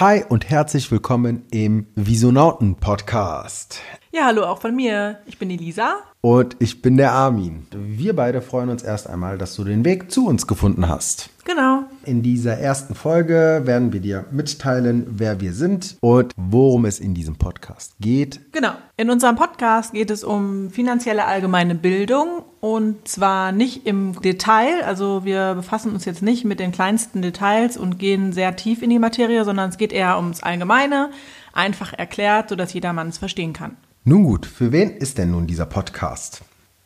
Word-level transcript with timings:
Hi 0.00 0.24
und 0.28 0.50
herzlich 0.50 0.90
willkommen 0.90 1.44
im 1.52 1.86
Visonauten 1.94 2.74
Podcast. 2.74 3.80
Ja, 4.14 4.26
hallo 4.26 4.44
auch 4.44 4.60
von 4.60 4.76
mir. 4.76 5.18
Ich 5.26 5.38
bin 5.38 5.48
die 5.48 5.56
Lisa. 5.56 5.96
Und 6.20 6.54
ich 6.60 6.80
bin 6.82 6.96
der 6.96 7.10
Armin. 7.10 7.66
Wir 7.72 8.14
beide 8.14 8.42
freuen 8.42 8.68
uns 8.68 8.84
erst 8.84 9.10
einmal, 9.10 9.38
dass 9.38 9.56
du 9.56 9.64
den 9.64 9.84
Weg 9.84 10.12
zu 10.12 10.28
uns 10.28 10.46
gefunden 10.46 10.88
hast. 10.88 11.30
Genau. 11.44 11.82
In 12.04 12.22
dieser 12.22 12.56
ersten 12.56 12.94
Folge 12.94 13.62
werden 13.64 13.92
wir 13.92 13.98
dir 13.98 14.24
mitteilen, 14.30 15.04
wer 15.10 15.40
wir 15.40 15.52
sind 15.52 15.96
und 16.00 16.32
worum 16.36 16.84
es 16.84 17.00
in 17.00 17.14
diesem 17.14 17.34
Podcast 17.34 17.96
geht. 17.98 18.40
Genau. 18.52 18.70
In 18.96 19.10
unserem 19.10 19.34
Podcast 19.34 19.92
geht 19.92 20.12
es 20.12 20.22
um 20.22 20.70
finanzielle 20.70 21.24
allgemeine 21.24 21.74
Bildung 21.74 22.44
und 22.60 23.08
zwar 23.08 23.50
nicht 23.50 23.84
im 23.84 24.20
Detail. 24.22 24.84
Also 24.84 25.24
wir 25.24 25.54
befassen 25.54 25.92
uns 25.92 26.04
jetzt 26.04 26.22
nicht 26.22 26.44
mit 26.44 26.60
den 26.60 26.70
kleinsten 26.70 27.20
Details 27.20 27.76
und 27.76 27.98
gehen 27.98 28.32
sehr 28.32 28.54
tief 28.54 28.80
in 28.80 28.90
die 28.90 29.00
Materie, 29.00 29.44
sondern 29.44 29.70
es 29.70 29.76
geht 29.76 29.92
eher 29.92 30.16
ums 30.18 30.42
Allgemeine, 30.42 31.10
einfach 31.54 31.92
erklärt, 31.92 32.48
sodass 32.48 32.72
jedermann 32.72 33.08
es 33.08 33.18
verstehen 33.18 33.52
kann. 33.52 33.76
Nun 34.04 34.24
gut, 34.24 34.44
für 34.44 34.72
wen 34.72 34.90
ist 34.90 35.18
denn 35.18 35.30
nun 35.30 35.46
dieser 35.46 35.66
Podcast? 35.66 36.42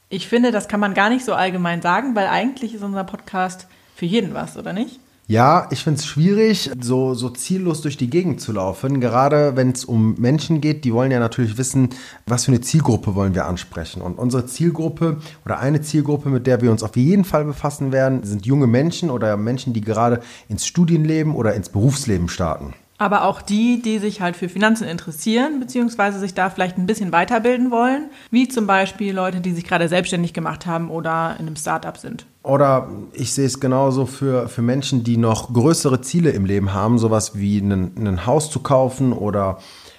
Ich 0.08 0.28
finde, 0.28 0.52
das 0.52 0.68
kann 0.68 0.80
man 0.80 0.94
gar 0.94 1.10
nicht 1.10 1.24
so 1.24 1.34
allgemein 1.34 1.82
sagen, 1.82 2.14
weil 2.14 2.28
eigentlich 2.28 2.74
ist 2.74 2.82
unser 2.82 3.04
Podcast 3.04 3.66
für 3.96 4.06
jeden 4.06 4.34
was, 4.34 4.56
oder 4.56 4.72
nicht? 4.72 5.00
Ja, 5.30 5.68
ich 5.70 5.84
finde 5.84 5.98
es 5.98 6.06
schwierig, 6.06 6.70
so, 6.80 7.12
so 7.12 7.28
ziellos 7.28 7.82
durch 7.82 7.98
die 7.98 8.08
Gegend 8.08 8.40
zu 8.40 8.52
laufen. 8.52 8.98
Gerade 8.98 9.56
wenn 9.56 9.72
es 9.72 9.84
um 9.84 10.14
Menschen 10.14 10.62
geht, 10.62 10.86
die 10.86 10.94
wollen 10.94 11.10
ja 11.10 11.18
natürlich 11.18 11.58
wissen, 11.58 11.90
was 12.24 12.46
für 12.46 12.52
eine 12.52 12.62
Zielgruppe 12.62 13.14
wollen 13.14 13.34
wir 13.34 13.44
ansprechen. 13.44 14.00
Und 14.00 14.18
unsere 14.18 14.46
Zielgruppe 14.46 15.18
oder 15.44 15.58
eine 15.58 15.82
Zielgruppe, 15.82 16.30
mit 16.30 16.46
der 16.46 16.62
wir 16.62 16.70
uns 16.70 16.82
auf 16.82 16.96
jeden 16.96 17.24
Fall 17.26 17.44
befassen 17.44 17.92
werden, 17.92 18.22
sind 18.22 18.46
junge 18.46 18.66
Menschen 18.66 19.10
oder 19.10 19.36
Menschen, 19.36 19.74
die 19.74 19.82
gerade 19.82 20.22
ins 20.48 20.66
Studienleben 20.66 21.34
oder 21.34 21.52
ins 21.52 21.68
Berufsleben 21.68 22.30
starten. 22.30 22.72
Aber 22.98 23.24
auch 23.24 23.40
die, 23.40 23.80
die 23.80 23.98
sich 23.98 24.20
halt 24.20 24.36
für 24.36 24.48
Finanzen 24.48 24.86
interessieren, 24.86 25.60
beziehungsweise 25.60 26.18
sich 26.18 26.34
da 26.34 26.50
vielleicht 26.50 26.78
ein 26.78 26.86
bisschen 26.86 27.12
weiterbilden 27.12 27.70
wollen, 27.70 28.10
wie 28.30 28.48
zum 28.48 28.66
Beispiel 28.66 29.14
Leute, 29.14 29.40
die 29.40 29.52
sich 29.52 29.64
gerade 29.64 29.88
selbstständig 29.88 30.34
gemacht 30.34 30.66
haben 30.66 30.90
oder 30.90 31.36
in 31.38 31.46
einem 31.46 31.56
Startup 31.56 31.96
sind. 31.96 32.26
Oder 32.42 32.88
ich 33.12 33.32
sehe 33.32 33.46
es 33.46 33.60
genauso 33.60 34.04
für, 34.06 34.48
für 34.48 34.62
Menschen, 34.62 35.04
die 35.04 35.16
noch 35.16 35.52
größere 35.52 36.00
Ziele 36.00 36.30
im 36.30 36.44
Leben 36.44 36.74
haben, 36.74 36.98
sowas 36.98 37.38
wie 37.38 37.58
ein, 37.58 38.26
Haus 38.26 38.50
zu 38.50 38.60
kaufen 38.60 39.12
oder 39.12 39.58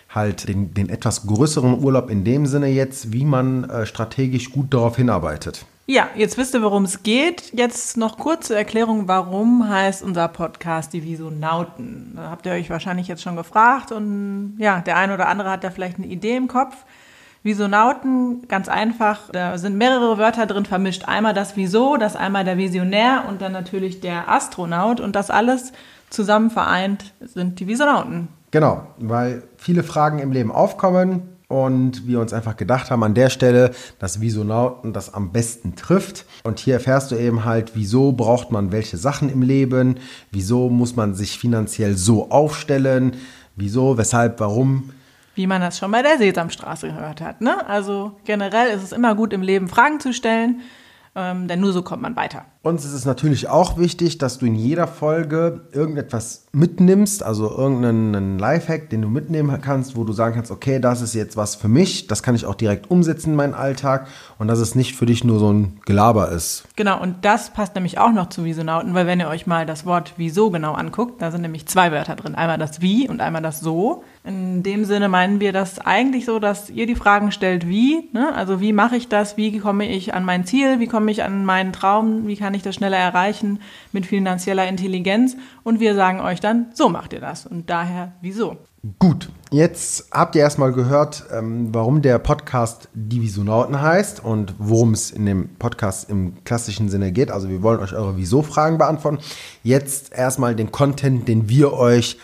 halt 0.10 0.50
den, 0.50 0.74
den 0.74 0.90
etwas 0.90 1.26
größeren 1.26 1.82
Urlaub 1.82 2.10
in 2.10 2.24
dem 2.24 2.46
Sinne 2.48 2.68
jetzt, 2.68 3.14
wie 3.14 3.24
man 3.24 3.70
äh, 3.70 3.86
strategisch 3.86 4.52
gut 4.52 4.74
darauf 4.74 4.98
hinarbeitet. 4.98 5.66
Ja, 5.90 6.10
jetzt 6.14 6.38
wisst 6.38 6.54
ihr, 6.54 6.62
worum 6.62 6.84
es 6.84 7.02
geht. 7.02 7.52
Jetzt 7.52 7.98
noch 7.98 8.20
kurze 8.20 8.56
Erklärung, 8.56 9.08
warum 9.08 9.68
heißt 9.68 10.04
unser 10.04 10.28
Podcast 10.28 10.94
die 10.94 11.04
Visonauten? 11.04 12.14
Da 12.16 12.30
habt 12.30 12.46
ihr 12.46 12.52
euch 12.52 12.70
wahrscheinlich 12.70 13.08
jetzt 13.08 13.24
schon 13.24 13.36
gefragt 13.36 13.92
und 13.92 14.54
ja, 14.60 14.82
der 14.82 14.98
eine 14.98 15.16
oder 15.16 15.28
andere 15.28 15.50
hat 15.50 15.64
da 15.64 15.72
vielleicht 15.72 15.98
eine 15.98 16.06
Idee 16.06 16.36
im 16.36 16.48
Kopf. 16.48 16.76
Visonauten, 17.42 18.48
ganz 18.48 18.70
einfach, 18.70 19.32
da 19.32 19.58
sind 19.58 19.78
mehrere 19.78 20.20
Wörter 20.20 20.46
drin 20.46 20.66
vermischt. 20.66 21.06
Einmal 21.08 21.34
das 21.34 21.58
Wieso, 21.58 21.98
das 21.98 22.16
einmal 22.16 22.44
der 22.44 22.60
Visionär 22.60 23.24
und 23.28 23.42
dann 23.42 23.54
natürlich 23.54 24.00
der 24.00 24.30
Astronaut 24.30 25.00
und 25.00 25.16
das 25.16 25.32
alles 25.32 25.74
zusammen 26.12 26.52
vereint 26.52 27.16
sind 27.20 27.60
die 27.60 27.66
Visonauten. 27.66 28.28
Genau, 28.52 28.84
weil 29.00 29.42
viele 29.58 29.82
Fragen 29.82 30.20
im 30.20 30.32
Leben 30.34 30.52
aufkommen, 30.52 31.39
und 31.50 32.08
wir 32.08 32.22
uns 32.22 32.32
einfach 32.32 32.56
gedacht 32.56 32.92
haben 32.92 33.04
an 33.04 33.16
der 33.16 33.30
Stelle, 33.30 33.72
dass 33.98 34.22
Visonauten 34.22 34.94
das 34.94 35.14
am 35.14 35.32
besten 35.34 35.76
trifft. 35.76 36.26
Und 36.44 36.60
hier 36.60 36.76
erfährst 36.76 37.12
du 37.12 37.16
eben 37.16 37.44
halt, 37.44 37.72
wieso 37.74 38.14
braucht 38.14 38.52
man 38.52 38.72
welche 38.72 38.98
Sachen 38.98 39.30
im 39.30 39.42
Leben, 39.42 39.98
wieso 40.32 40.70
muss 40.70 40.96
man 40.96 41.16
sich 41.16 41.38
finanziell 41.38 41.98
so 41.98 42.30
aufstellen, 42.30 43.18
wieso, 43.56 43.98
weshalb, 43.98 44.40
warum. 44.40 44.92
Wie 45.36 45.48
man 45.48 45.62
das 45.62 45.80
schon 45.80 45.92
bei 45.92 46.04
der 46.04 46.20
Sesamstraße 46.20 46.88
gehört 46.88 47.20
hat. 47.20 47.42
Ne? 47.42 47.68
Also 47.68 48.14
generell 48.26 48.70
ist 48.70 48.84
es 48.84 48.92
immer 48.92 49.16
gut 49.16 49.34
im 49.34 49.42
Leben 49.42 49.68
Fragen 49.68 50.00
zu 50.00 50.14
stellen 50.14 50.62
ähm, 51.16 51.48
denn 51.48 51.60
nur 51.60 51.74
so 51.74 51.82
kommt 51.82 52.02
man 52.02 52.16
weiter. 52.16 52.46
Uns 52.62 52.84
ist 52.84 52.92
es 52.92 53.06
natürlich 53.06 53.48
auch 53.48 53.78
wichtig, 53.78 54.18
dass 54.18 54.38
du 54.38 54.46
in 54.46 54.56
jeder 54.56 54.86
Folge 54.86 55.62
irgendetwas 55.72 56.44
mitnimmst, 56.52 57.24
also 57.24 57.50
irgendeinen 57.50 58.38
Lifehack, 58.38 58.90
den 58.90 59.02
du 59.02 59.08
mitnehmen 59.08 59.62
kannst, 59.62 59.96
wo 59.96 60.04
du 60.04 60.12
sagen 60.12 60.36
kannst, 60.36 60.52
okay, 60.52 60.80
das 60.80 61.02
ist 61.02 61.14
jetzt 61.14 61.38
was 61.38 61.56
für 61.56 61.70
mich, 61.70 62.08
das 62.08 62.22
kann 62.22 62.36
ich 62.36 62.46
auch 62.46 62.56
direkt 62.56 62.92
umsetzen 62.92 63.32
in 63.32 63.36
meinen 63.36 63.54
Alltag 63.54 64.08
und 64.40 64.48
dass 64.48 64.60
es 64.60 64.76
nicht 64.76 64.96
für 64.96 65.06
dich 65.06 65.24
nur 65.24 65.40
so 65.40 65.54
ein 65.54 65.80
Gelaber 65.86 66.32
ist. 66.32 66.66
Genau, 66.76 67.02
und 67.02 67.24
das 67.24 67.52
passt 67.52 67.76
nämlich 67.76 67.98
auch 67.98 68.12
noch 68.12 68.28
zu 68.28 68.44
Visonauten, 68.44 68.94
weil 68.94 69.08
wenn 69.08 69.20
ihr 69.20 69.30
euch 69.30 69.48
mal 69.48 69.66
das 69.66 69.86
Wort 69.86 70.16
Wieso 70.18 70.50
genau 70.50 70.74
anguckt, 70.74 71.22
da 71.22 71.32
sind 71.32 71.42
nämlich 71.42 71.68
zwei 71.68 71.92
Wörter 71.92 72.16
drin, 72.16 72.36
einmal 72.36 72.58
das 72.58 72.82
Wie 72.82 73.08
und 73.08 73.22
einmal 73.22 73.42
das 73.42 73.60
So. 73.60 74.04
In 74.26 74.64
dem 74.64 74.86
Sinne 74.86 75.08
meinen 75.08 75.40
wir 75.40 75.54
das 75.54 75.80
eigentlich 75.80 76.26
so, 76.26 76.40
dass 76.40 76.70
ihr 76.70 76.88
die 76.88 76.96
Fragen 76.96 77.32
stellt, 77.32 77.68
wie, 77.68 78.10
ne? 78.12 78.34
also 78.36 78.60
wie 78.60 78.74
mache 78.74 78.98
ich 78.98 79.08
das, 79.08 79.38
wie 79.38 79.58
komme 79.60 79.88
ich 79.88 80.14
an 80.14 80.26
mein 80.26 80.46
Ziel, 80.46 80.80
wie 80.80 80.88
komme 80.88 81.10
ich 81.12 81.24
an 81.24 81.46
meinen 81.46 81.74
Traum, 81.74 82.28
wie 82.28 82.36
kann 82.36 82.49
ich 82.54 82.64
das 82.64 82.76
schneller 82.76 82.98
erreichen 82.98 83.60
mit 83.92 84.06
finanzieller 84.06 84.68
Intelligenz 84.68 85.36
und 85.64 85.80
wir 85.80 85.96
sagen 85.96 86.20
euch 86.20 86.40
dann, 86.40 86.68
so 86.74 86.90
macht 86.90 87.14
ihr 87.14 87.22
das 87.22 87.46
und 87.46 87.70
daher 87.70 88.14
wieso. 88.22 88.58
Gut, 88.98 89.30
jetzt 89.52 90.08
habt 90.12 90.36
ihr 90.36 90.42
erstmal 90.42 90.72
gehört, 90.72 91.26
ähm, 91.34 91.74
warum 91.74 92.02
der 92.02 92.18
Podcast 92.18 92.88
Divisionauten 92.94 93.82
heißt 93.82 94.24
und 94.24 94.56
worum 94.58 94.94
es 94.94 95.12
in 95.12 95.26
dem 95.26 95.50
Podcast 95.58 96.10
im 96.10 96.46
klassischen 96.46 96.88
Sinne 96.88 97.12
geht. 97.12 97.30
Also 97.30 97.50
wir 97.50 97.62
wollen 97.62 97.82
euch 97.82 97.94
eure 97.94 98.16
Wieso-Fragen 98.16 98.78
beantworten. 98.78 99.20
Jetzt 99.64 100.14
erstmal 100.14 100.56
den 100.56 100.72
Content, 100.72 101.28
den 101.28 101.50
wir 101.50 101.74
euch 101.74 102.18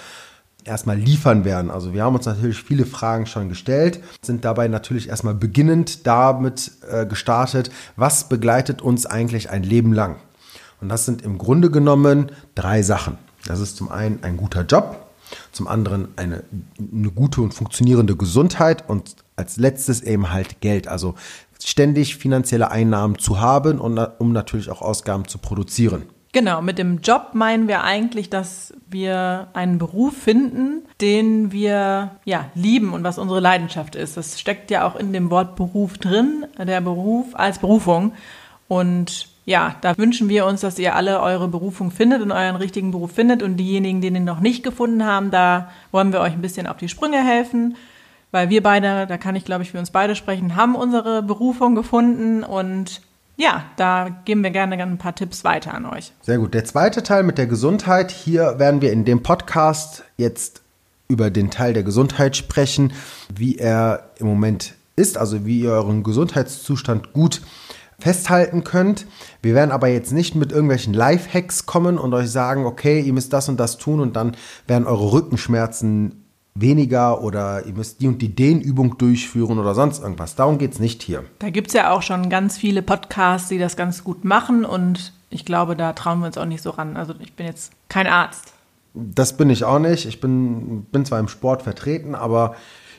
erstmal 0.66 0.98
liefern 0.98 1.46
werden. 1.46 1.72
Also 1.72 1.94
wir 1.94 2.04
haben 2.04 2.16
uns 2.16 2.26
natürlich 2.26 2.62
viele 2.62 2.86
Fragen 2.86 3.26
schon 3.26 3.50
gestellt, 3.50 4.02
sind 4.22 4.44
dabei 4.46 4.68
natürlich 4.68 5.10
erstmal 5.10 5.36
beginnend 5.36 6.06
damit 6.08 6.72
äh, 6.90 7.06
gestartet, 7.06 7.72
was 7.96 8.28
begleitet 8.30 8.82
uns 8.82 9.06
eigentlich 9.06 9.50
ein 9.50 9.64
Leben 9.64 9.94
lang? 9.94 10.18
Und 10.82 10.90
das 10.90 11.06
sind 11.06 11.22
im 11.22 11.38
Grunde 11.38 11.72
genommen 11.72 12.32
drei 12.54 12.82
Sachen. 12.82 13.18
Das 13.46 13.60
ist 13.60 13.78
zum 13.78 13.92
einen 13.92 14.24
ein 14.24 14.38
guter 14.38 14.64
Job, 14.64 15.08
zum 15.52 15.68
anderen 15.68 16.10
eine, 16.16 16.44
eine 16.80 17.12
gute 17.12 17.42
und 17.42 17.54
funktionierende 17.54 18.16
Gesundheit 18.16 18.90
und 18.90 19.16
als 19.36 19.58
letztes 19.58 20.02
eben 20.02 20.32
halt 20.32 20.62
Geld. 20.62 20.88
Also 20.88 21.16
ständig 21.64 22.18
finanzielle 22.18 22.72
Einnahmen 22.72 23.18
zu 23.18 23.40
haben 23.40 23.80
und 23.80 23.98
um 24.20 24.34
natürlich 24.34 24.70
auch 24.70 24.82
Ausgaben 24.82 25.28
zu 25.28 25.38
produzieren. 25.38 26.04
Genau, 26.36 26.62
mit 26.62 26.78
dem 26.78 27.00
Job 27.00 27.30
meinen 27.32 27.70
wir 27.70 27.86
eigentlich, 27.86 28.30
dass 28.30 28.74
wir 28.90 29.48
einen 29.54 29.78
Beruf 29.78 30.18
finden, 30.18 30.82
den 31.00 31.54
wir 31.54 32.18
ja 32.26 32.50
lieben 32.56 32.92
und 32.92 33.06
was 33.06 33.18
unsere 33.18 33.40
Leidenschaft 33.40 33.96
ist. 33.96 34.18
Das 34.18 34.38
steckt 34.38 34.70
ja 34.70 34.86
auch 34.86 34.98
in 34.98 35.14
dem 35.14 35.32
Wort 35.32 35.56
Beruf 35.56 35.98
drin, 35.98 36.46
der 36.58 36.82
Beruf 36.82 37.28
als 37.36 37.60
Berufung. 37.60 38.12
Und 38.68 39.30
ja, 39.46 39.78
da 39.80 39.98
wünschen 39.98 40.28
wir 40.28 40.46
uns, 40.46 40.60
dass 40.60 40.78
ihr 40.78 40.94
alle 40.98 41.22
eure 41.22 41.48
Berufung 41.48 41.90
findet 41.90 42.22
und 42.22 42.34
euren 42.34 42.58
richtigen 42.58 42.92
Beruf 42.92 43.14
findet. 43.14 43.42
Und 43.42 43.56
diejenigen, 43.56 44.02
die 44.02 44.12
den 44.12 44.26
noch 44.26 44.42
nicht 44.42 44.62
gefunden 44.62 45.06
haben, 45.06 45.32
da 45.32 45.70
wollen 45.94 46.12
wir 46.12 46.20
euch 46.20 46.34
ein 46.34 46.42
bisschen 46.42 46.68
auf 46.68 46.76
die 46.76 46.90
Sprünge 46.90 47.24
helfen. 47.24 47.78
Weil 48.32 48.50
wir 48.50 48.62
beide, 48.62 49.08
da 49.08 49.18
kann 49.18 49.38
ich 49.38 49.46
glaube 49.46 49.64
ich 49.64 49.72
für 49.72 49.80
uns 49.80 49.92
beide 49.92 50.16
sprechen, 50.16 50.58
haben 50.58 50.76
unsere 50.76 51.24
Berufung 51.24 51.76
gefunden 51.76 52.44
und 52.44 53.00
ja, 53.38 53.66
da 53.76 54.10
geben 54.26 54.44
wir 54.44 54.52
gerne 54.52 54.82
ein 54.82 54.98
paar 54.98 55.16
Tipps 55.16 55.44
weiter 55.44 55.74
an 55.74 55.86
euch. 55.86 56.14
Sehr 56.22 56.38
gut. 56.38 56.54
Der 56.54 56.66
zweite 56.66 57.04
Teil 57.04 57.24
mit 57.24 57.38
der 57.38 57.48
Gesundheit. 57.48 58.12
Hier 58.12 58.60
werden 58.60 58.82
wir 58.82 58.92
in 58.92 59.06
dem 59.06 59.24
Podcast 59.24 60.04
jetzt 60.18 60.62
über 61.08 61.30
den 61.30 61.52
Teil 61.52 61.74
der 61.74 61.84
Gesundheit 61.84 62.36
sprechen, 62.36 62.94
wie 63.34 63.58
er 63.58 64.12
im 64.18 64.28
Moment 64.28 64.74
ist, 64.96 65.18
also 65.18 65.46
wie 65.46 65.62
ihr 65.62 65.72
euren 65.72 66.04
Gesundheitszustand 66.04 67.14
gut 67.14 67.42
festhalten 68.00 68.64
könnt. 68.64 69.06
Wir 69.42 69.54
werden 69.54 69.72
aber 69.72 69.88
jetzt 69.88 70.12
nicht 70.12 70.36
mit 70.36 70.52
irgendwelchen 70.52 70.94
Life-Hacks 70.94 71.66
kommen 71.66 71.98
und 71.98 72.14
euch 72.14 72.30
sagen, 72.30 72.66
okay, 72.66 73.00
ihr 73.02 73.14
müsst 73.14 73.34
das 73.34 73.50
und 73.50 73.60
das 73.60 73.78
tun 73.78 74.00
und 74.00 74.16
dann 74.16 74.36
werden 74.68 74.88
eure 74.88 75.12
Rückenschmerzen 75.12 76.25
weniger 76.58 77.22
oder 77.22 77.66
ihr 77.66 77.74
müsst 77.74 78.02
die 78.02 78.08
und 78.08 78.22
die 78.22 78.34
Dehnübung 78.34 78.98
durchführen 78.98 79.60
oder 79.60 79.76
sonst 79.76 80.02
irgendwas. 80.02 80.36
Darum 80.36 80.58
geht 80.58 80.74
es 80.74 80.80
nicht 80.80 81.04
hier. 81.04 81.24
Da 81.40 81.50
gibt 81.50 81.68
es 81.68 81.74
ja 81.74 81.92
auch 81.92 82.02
schon 82.02 82.30
ganz 82.30 82.58
viele 82.58 82.82
Podcasts, 82.82 83.50
die 83.50 83.58
das 83.58 83.76
ganz 83.76 84.04
gut 84.04 84.24
machen 84.24 84.66
und 84.66 85.14
ich 85.30 85.44
glaube, 85.44 85.76
da 85.76 85.94
trauen 85.94 86.20
wir 86.20 86.28
uns 86.28 86.38
auch 86.38 86.46
nicht 86.46 86.64
so 86.64 86.70
ran. 86.70 86.96
Also 86.96 87.14
ich 87.20 87.34
bin 87.34 87.46
jetzt 87.46 87.74
kein 87.90 88.08
Arzt. 88.08 88.54
Das 88.94 89.36
bin 89.36 89.50
ich 89.50 89.66
auch 89.66 89.80
nicht. 89.80 90.06
Ich 90.06 90.22
bin, 90.22 90.84
bin 90.92 91.04
zwar 91.06 91.20
im 91.20 91.28
Sport 91.28 91.64
vertreten, 91.64 92.16
aber 92.16 92.56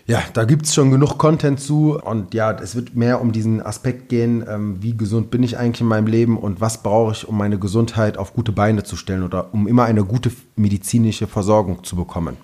ja, 0.06 0.22
da 0.34 0.44
gibt 0.44 0.66
es 0.66 0.74
schon 0.74 0.90
genug 0.90 1.16
Content 1.16 1.58
zu. 1.58 1.98
Und 1.98 2.34
ja, 2.34 2.52
es 2.52 2.76
wird 2.76 2.94
mehr 2.94 3.22
um 3.22 3.32
diesen 3.32 3.64
Aspekt 3.64 4.10
gehen, 4.10 4.44
ähm, 4.46 4.82
wie 4.82 4.94
gesund 4.94 5.30
bin 5.30 5.42
ich 5.42 5.56
eigentlich 5.56 5.80
in 5.80 5.86
meinem 5.86 6.06
Leben 6.06 6.36
und 6.36 6.60
was 6.60 6.82
brauche 6.82 7.12
ich, 7.12 7.26
um 7.26 7.38
meine 7.38 7.58
Gesundheit 7.58 8.18
auf 8.18 8.34
gute 8.34 8.52
Beine 8.52 8.82
zu 8.84 8.96
stellen 8.96 9.22
oder 9.22 9.54
um 9.54 9.66
immer 9.66 9.84
eine 9.84 10.04
gute 10.04 10.30
medizinische 10.56 11.26
Versorgung 11.26 11.82
zu 11.84 11.96
bekommen. 11.96 12.36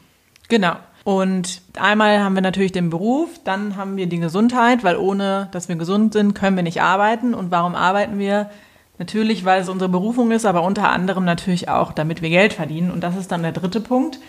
Genau. 0.48 0.76
Und 1.04 1.62
einmal 1.78 2.22
haben 2.22 2.34
wir 2.34 2.42
natürlich 2.42 2.72
den 2.72 2.90
Beruf, 2.90 3.28
dann 3.42 3.76
haben 3.76 3.96
wir 3.96 4.06
die 4.06 4.20
Gesundheit, 4.20 4.84
weil 4.84 4.96
ohne 4.96 5.48
dass 5.50 5.68
wir 5.68 5.76
gesund 5.76 6.12
sind, 6.12 6.34
können 6.34 6.56
wir 6.56 6.62
nicht 6.62 6.80
arbeiten. 6.80 7.34
Und 7.34 7.50
warum 7.50 7.74
arbeiten 7.74 8.18
wir? 8.18 8.50
Natürlich, 8.98 9.44
weil 9.44 9.62
es 9.62 9.68
unsere 9.68 9.88
Berufung 9.88 10.30
ist, 10.30 10.46
aber 10.46 10.62
unter 10.62 10.90
anderem 10.90 11.24
natürlich 11.24 11.68
auch, 11.68 11.92
damit 11.92 12.22
wir 12.22 12.28
Geld 12.28 12.52
verdienen. 12.52 12.90
Und 12.92 13.00
das 13.00 13.16
ist 13.16 13.32
dann 13.32 13.42
der 13.42 13.52
dritte 13.52 13.80
Punkt. 13.80 14.20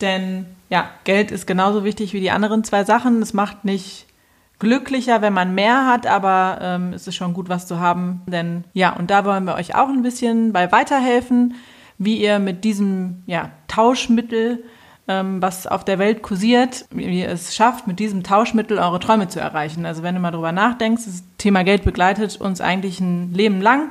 Denn 0.00 0.46
ja, 0.68 0.88
Geld 1.04 1.32
ist 1.32 1.46
genauso 1.46 1.84
wichtig 1.84 2.12
wie 2.12 2.20
die 2.20 2.30
anderen 2.30 2.62
zwei 2.62 2.84
Sachen. 2.84 3.22
Es 3.22 3.32
macht 3.32 3.64
nicht 3.64 4.06
glücklicher, 4.60 5.22
wenn 5.22 5.32
man 5.32 5.54
mehr 5.54 5.86
hat, 5.86 6.06
aber 6.06 6.58
ähm, 6.60 6.92
es 6.92 7.08
ist 7.08 7.16
schon 7.16 7.34
gut, 7.34 7.48
was 7.48 7.66
zu 7.66 7.80
haben. 7.80 8.22
Denn 8.26 8.64
ja, 8.72 8.94
und 8.94 9.10
da 9.10 9.24
wollen 9.24 9.44
wir 9.44 9.54
euch 9.54 9.74
auch 9.74 9.88
ein 9.88 10.02
bisschen 10.02 10.52
bei 10.52 10.70
weiterhelfen, 10.70 11.54
wie 11.98 12.16
ihr 12.16 12.38
mit 12.38 12.62
diesem 12.62 13.24
ja, 13.26 13.50
Tauschmittel, 13.66 14.62
was 15.40 15.66
auf 15.66 15.84
der 15.84 15.98
Welt 15.98 16.22
kursiert, 16.22 16.84
wie 16.90 17.20
ihr 17.20 17.28
es 17.28 17.54
schafft, 17.54 17.86
mit 17.86 17.98
diesem 17.98 18.22
Tauschmittel 18.22 18.78
eure 18.78 19.00
Träume 19.00 19.28
zu 19.28 19.40
erreichen. 19.40 19.84
Also 19.86 20.02
wenn 20.02 20.14
du 20.14 20.20
mal 20.20 20.30
drüber 20.30 20.52
nachdenkst, 20.52 21.04
das 21.04 21.22
Thema 21.38 21.64
Geld 21.64 21.84
begleitet 21.84 22.40
uns 22.40 22.60
eigentlich 22.60 23.00
ein 23.00 23.34
Leben 23.34 23.60
lang. 23.60 23.90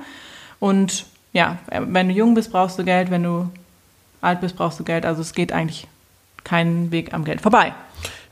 Und 0.60 1.06
ja, 1.34 1.58
wenn 1.70 2.08
du 2.08 2.14
jung 2.14 2.34
bist, 2.34 2.52
brauchst 2.52 2.80
du 2.80 2.84
Geld, 2.84 3.12
wenn 3.12 3.24
du 3.24 3.50
alt 4.22 4.42
bist, 4.42 4.56
brauchst 4.56 4.80
du 4.80 4.84
Geld. 4.84 5.06
Also 5.06 5.22
es 5.22 5.34
geht 5.34 5.52
eigentlich 5.52 5.88
keinen 6.44 6.92
Weg 6.92 7.14
am 7.14 7.26
Geld 7.26 7.42
vorbei. 7.42 7.74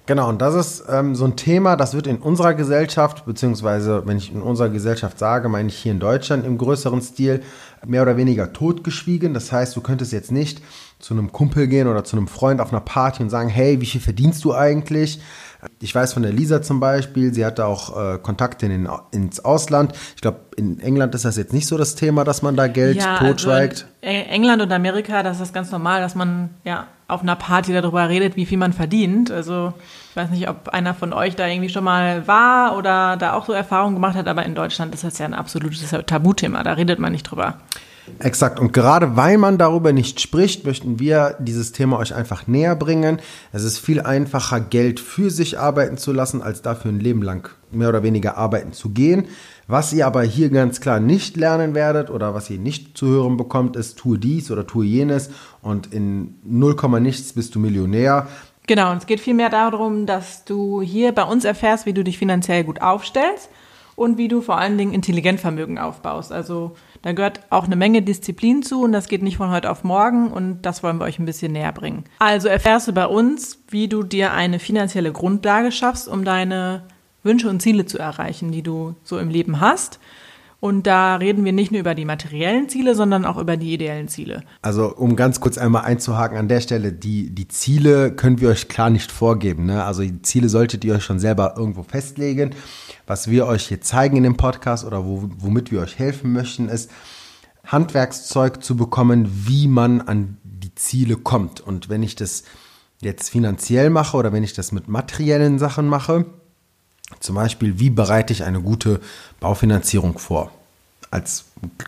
Genau, 0.08 0.30
und 0.30 0.42
das 0.42 0.56
ist 0.56 0.86
ähm, 0.90 1.16
so 1.16 1.26
ein 1.26 1.36
Thema, 1.36 1.76
das 1.76 1.94
wird 1.94 2.08
in 2.08 2.20
unserer 2.20 2.54
Gesellschaft, 2.54 3.26
beziehungsweise 3.26 4.04
wenn 4.06 4.18
ich 4.18 4.34
in 4.34 4.42
unserer 4.42 4.70
Gesellschaft 4.70 5.20
sage, 5.20 5.50
meine 5.50 5.68
ich 5.68 5.76
hier 5.76 5.92
in 5.92 6.00
Deutschland 6.00 6.46
im 6.46 6.58
größeren 6.58 7.02
Stil, 7.02 7.44
mehr 7.86 8.04
oder 8.04 8.16
weniger 8.16 8.54
totgeschwiegen. 8.54 9.34
Das 9.34 9.52
heißt, 9.52 9.76
du 9.76 9.82
könntest 9.82 10.14
jetzt 10.14 10.32
nicht 10.32 10.62
zu 11.00 11.14
einem 11.14 11.34
Kumpel 11.34 11.68
gehen 11.68 11.88
oder 11.88 12.06
zu 12.06 12.16
einem 12.16 12.30
Freund 12.30 12.62
auf 12.62 12.72
einer 12.72 12.80
Party 12.80 13.22
und 13.22 13.30
sagen, 13.30 13.50
hey, 13.50 13.82
wie 13.82 13.86
viel 13.86 14.00
verdienst 14.00 14.46
du 14.46 14.54
eigentlich? 14.54 15.20
Ich 15.82 15.94
weiß 15.94 16.14
von 16.14 16.24
der 16.24 16.32
Lisa 16.32 16.62
zum 16.62 16.80
Beispiel, 16.80 17.34
sie 17.34 17.46
hatte 17.46 17.66
auch 17.66 17.98
äh, 17.98 18.18
Kontakte 18.18 18.68
in 18.68 18.72
den, 18.72 18.90
ins 19.12 19.44
Ausland. 19.44 19.92
Ich 20.16 20.22
glaube, 20.22 20.40
in 20.56 20.80
England 20.80 21.16
ist 21.16 21.26
das 21.26 21.36
jetzt 21.36 21.52
nicht 21.52 21.68
so 21.68 21.78
das 21.78 21.96
Thema, 21.96 22.24
dass 22.24 22.42
man 22.42 22.56
da 22.56 22.68
Geld 22.68 22.98
ja, 22.98 23.18
totschweigt. 23.18 23.88
Also 24.02 24.16
England 24.30 24.62
und 24.62 24.72
Amerika, 24.72 25.22
das 25.22 25.42
ist 25.42 25.54
ganz 25.54 25.70
normal, 25.70 26.00
dass 26.00 26.16
man 26.16 26.52
ja 26.64 26.88
auf 27.08 27.22
einer 27.22 27.36
Party 27.36 27.74
darüber 27.74 28.10
redet, 28.10 28.36
wie 28.36 28.46
viel 28.46 28.58
man 28.58 28.74
verdient. 28.74 29.32
Also 29.32 29.74
ich 30.10 30.16
weiß 30.16 30.30
nicht, 30.30 30.50
ob 30.50 30.70
einer 30.70 30.94
von 30.94 31.14
euch 31.14 31.36
da 31.36 31.48
irgendwie 31.48 31.70
schon 31.70 31.84
mal 31.84 32.28
war 32.28 32.78
oder 32.78 33.16
da 33.18 33.34
auch 33.34 33.46
so 33.46 33.54
Erfahrungen 33.54 33.96
gemacht 33.96 34.16
hat, 34.16 34.28
aber 34.28 34.46
in 34.46 34.56
Deutschland 34.56 34.94
ist 34.94 35.04
das 35.04 35.18
ja 35.18 35.26
ein 35.26 35.34
absolutes 35.34 35.90
Tabuthema, 36.06 36.64
da 36.64 36.74
redet 36.74 37.00
man 37.00 37.12
nicht 37.12 37.24
drüber. 37.24 37.56
Exakt. 38.20 38.60
Und 38.60 38.72
gerade 38.72 39.16
weil 39.16 39.38
man 39.38 39.58
darüber 39.58 39.92
nicht 39.92 40.22
spricht, 40.22 40.66
möchten 40.66 41.00
wir 41.00 41.36
dieses 41.40 41.72
Thema 41.74 41.98
euch 41.98 42.16
einfach 42.16 42.48
näher 42.48 42.76
bringen. 42.76 43.20
Es 43.52 43.64
ist 43.64 43.80
viel 43.80 44.02
einfacher, 44.02 44.60
Geld 44.60 45.00
für 45.00 45.30
sich 45.30 45.60
arbeiten 45.60 45.98
zu 45.98 46.14
lassen, 46.14 46.42
als 46.42 46.62
dafür 46.62 46.92
ein 46.92 47.00
Leben 47.00 47.22
lang 47.22 47.50
mehr 47.72 47.90
oder 47.90 48.04
weniger 48.04 48.38
arbeiten 48.38 48.72
zu 48.72 48.90
gehen. 48.90 49.28
Was 49.70 49.92
ihr 49.92 50.08
aber 50.08 50.24
hier 50.24 50.50
ganz 50.50 50.80
klar 50.80 51.02
nicht 51.02 51.36
lernen 51.36 51.76
werdet 51.76 52.10
oder 52.10 52.34
was 52.34 52.50
ihr 52.50 52.58
nicht 52.58 52.98
zu 52.98 53.08
hören 53.08 53.36
bekommt, 53.36 53.76
ist, 53.76 53.98
tue 53.98 54.18
dies 54.18 54.50
oder 54.50 54.66
tue 54.66 54.86
jenes 54.86 55.30
und 55.62 55.94
in 55.94 56.36
0, 56.44 56.76
nichts 57.02 57.34
bist 57.34 57.54
du 57.54 57.60
Millionär. 57.60 58.28
Genau, 58.66 58.92
und 58.92 58.98
es 58.98 59.08
geht 59.08 59.20
vielmehr 59.20 59.50
darum, 59.50 60.06
dass 60.06 60.46
du 60.46 60.82
hier 60.82 61.12
bei 61.12 61.24
uns 61.24 61.44
erfährst, 61.44 61.86
wie 61.86 61.92
du 61.92 62.06
dich 62.06 62.18
finanziell 62.18 62.64
gut 62.64 62.82
aufstellst 62.82 63.50
und 63.98 64.18
wie 64.18 64.30
du 64.30 64.42
vor 64.42 64.58
allen 64.58 64.78
Dingen 64.78 64.94
Intelligentvermögen 64.94 65.78
aufbaust. 65.78 66.32
Also 66.32 66.76
da 67.02 67.12
gehört 67.12 67.42
auch 67.50 67.66
eine 67.66 67.76
Menge 67.76 68.02
Disziplin 68.02 68.64
zu 68.64 68.84
und 68.84 68.94
das 68.94 69.10
geht 69.10 69.22
nicht 69.22 69.36
von 69.36 69.52
heute 69.52 69.70
auf 69.70 69.84
morgen 69.84 70.32
und 70.32 70.62
das 70.62 70.82
wollen 70.82 70.98
wir 70.98 71.06
euch 71.06 71.20
ein 71.20 71.26
bisschen 71.26 71.52
näher 71.52 71.74
bringen. 71.74 72.06
Also 72.20 72.48
erfährst 72.48 72.88
du 72.88 72.94
bei 72.94 73.08
uns, 73.08 73.60
wie 73.68 73.90
du 73.90 74.04
dir 74.04 74.32
eine 74.32 74.60
finanzielle 74.60 75.12
Grundlage 75.12 75.74
schaffst, 75.74 76.08
um 76.08 76.24
deine 76.24 76.84
Wünsche 77.28 77.50
und 77.50 77.62
Ziele 77.62 77.86
zu 77.86 78.00
erreichen, 78.00 78.52
die 78.52 78.64
du 78.64 78.96
so 79.04 79.20
im 79.20 79.30
Leben 79.30 79.60
hast. 79.60 80.00
Und 80.60 80.88
da 80.88 81.18
reden 81.18 81.46
wir 81.46 81.52
nicht 81.52 81.72
nur 81.72 81.82
über 81.82 81.94
die 81.94 82.06
materiellen 82.06 82.68
Ziele, 82.68 82.96
sondern 82.96 83.26
auch 83.26 83.38
über 83.38 83.58
die 83.58 83.74
ideellen 83.74 84.08
Ziele. 84.08 84.44
Also 84.64 84.96
um 84.96 85.16
ganz 85.16 85.40
kurz 85.40 85.60
einmal 85.60 85.84
einzuhaken 85.84 86.36
an 86.36 86.48
der 86.48 86.62
Stelle, 86.62 86.92
die, 86.92 87.30
die 87.30 87.48
Ziele 87.48 88.12
können 88.12 88.42
wir 88.42 88.50
euch 88.50 88.68
klar 88.68 88.90
nicht 88.90 89.12
vorgeben. 89.12 89.68
Ne? 89.68 89.84
Also 89.84 90.02
die 90.02 90.24
Ziele 90.24 90.50
solltet 90.50 90.84
ihr 90.84 90.96
euch 90.96 91.04
schon 91.04 91.20
selber 91.20 91.54
irgendwo 91.58 91.84
festlegen. 91.84 92.56
Was 93.06 93.30
wir 93.30 93.46
euch 93.46 93.68
hier 93.68 93.82
zeigen 93.82 94.18
in 94.18 94.24
dem 94.24 94.36
Podcast 94.36 94.84
oder 94.84 95.06
wo, 95.06 95.30
womit 95.38 95.72
wir 95.72 95.80
euch 95.80 96.00
helfen 96.00 96.34
möchten, 96.34 96.70
ist 96.70 96.90
Handwerkszeug 97.64 98.64
zu 98.64 98.76
bekommen, 98.76 99.30
wie 99.46 99.68
man 99.68 100.02
an 100.02 100.38
die 100.44 100.74
Ziele 100.74 101.18
kommt. 101.18 101.62
Und 101.62 101.88
wenn 101.88 102.02
ich 102.02 102.16
das 102.16 102.44
jetzt 103.00 103.30
finanziell 103.30 103.92
mache 103.92 104.18
oder 104.18 104.34
wenn 104.34 104.44
ich 104.44 104.54
das 104.54 104.72
mit 104.72 104.88
materiellen 104.88 105.60
Sachen 105.60 105.88
mache, 105.88 106.26
zum 107.20 107.36
Beispiel, 107.36 107.80
wie 107.80 107.90
bereite 107.90 108.34
ich 108.34 108.44
eine 108.44 108.62
gute 108.62 109.00
Baufinanzierung 109.40 110.18
vor? 110.18 110.52
Als 111.10 111.46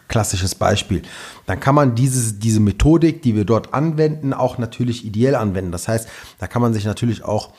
klassisches 0.08 0.56
Beispiel. 0.56 1.02
Dann 1.46 1.60
kann 1.60 1.76
man 1.76 1.94
dieses, 1.94 2.40
diese 2.40 2.62
Methodik, 2.62 3.22
die 3.22 3.36
wir 3.36 3.44
dort 3.44 3.74
anwenden, 3.74 4.34
auch 4.34 4.58
natürlich 4.58 5.06
ideell 5.06 5.36
anwenden. 5.36 5.72
Das 5.72 5.88
heißt, 5.88 6.08
da 6.40 6.48
kann 6.48 6.62
man 6.62 6.74
sich 6.74 6.86
natürlich 6.86 7.24
auch 7.26 7.50